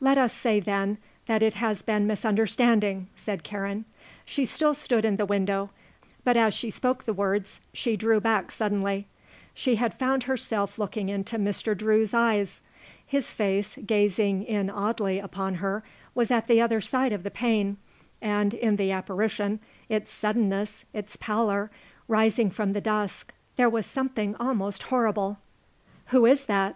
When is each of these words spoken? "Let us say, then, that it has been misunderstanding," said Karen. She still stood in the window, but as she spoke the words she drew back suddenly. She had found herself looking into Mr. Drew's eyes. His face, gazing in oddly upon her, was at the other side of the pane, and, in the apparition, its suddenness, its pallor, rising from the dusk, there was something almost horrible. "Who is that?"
"Let 0.00 0.16
us 0.16 0.32
say, 0.32 0.60
then, 0.60 0.96
that 1.26 1.42
it 1.42 1.56
has 1.56 1.82
been 1.82 2.06
misunderstanding," 2.06 3.08
said 3.16 3.42
Karen. 3.42 3.84
She 4.24 4.46
still 4.46 4.72
stood 4.72 5.04
in 5.04 5.16
the 5.16 5.26
window, 5.26 5.68
but 6.24 6.38
as 6.38 6.54
she 6.54 6.70
spoke 6.70 7.04
the 7.04 7.12
words 7.12 7.60
she 7.74 7.94
drew 7.94 8.18
back 8.18 8.50
suddenly. 8.50 9.08
She 9.52 9.74
had 9.74 9.92
found 9.92 10.22
herself 10.22 10.78
looking 10.78 11.10
into 11.10 11.36
Mr. 11.36 11.76
Drew's 11.76 12.14
eyes. 12.14 12.62
His 13.06 13.34
face, 13.34 13.76
gazing 13.84 14.44
in 14.44 14.70
oddly 14.70 15.18
upon 15.18 15.56
her, 15.56 15.84
was 16.14 16.30
at 16.30 16.46
the 16.48 16.62
other 16.62 16.80
side 16.80 17.12
of 17.12 17.22
the 17.22 17.30
pane, 17.30 17.76
and, 18.22 18.54
in 18.54 18.76
the 18.76 18.90
apparition, 18.90 19.60
its 19.90 20.10
suddenness, 20.10 20.86
its 20.94 21.16
pallor, 21.16 21.70
rising 22.08 22.48
from 22.50 22.72
the 22.72 22.80
dusk, 22.80 23.34
there 23.56 23.68
was 23.68 23.84
something 23.84 24.34
almost 24.40 24.84
horrible. 24.84 25.36
"Who 26.06 26.24
is 26.24 26.46
that?" 26.46 26.66